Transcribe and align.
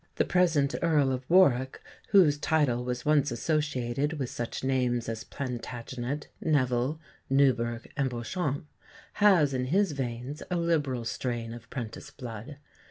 The 0.15 0.25
present 0.25 0.73
Earl 0.81 1.11
of 1.11 1.29
Warwick, 1.29 1.79
whose 2.09 2.39
title 2.39 2.83
was 2.83 3.05
once 3.05 3.29
associated 3.29 4.13
with 4.13 4.31
such 4.31 4.63
names 4.63 5.07
as 5.07 5.23
Plantagenet, 5.23 6.27
Neville, 6.41 6.99
Newburgh, 7.29 7.87
and 7.95 8.09
Beauchamp, 8.09 8.65
has 9.21 9.53
in 9.53 9.65
his 9.65 9.91
veins 9.91 10.41
a 10.49 10.55
liberal 10.55 11.05
strain 11.05 11.53
of 11.53 11.69
'prentice 11.69 12.09
blood. 12.09 12.57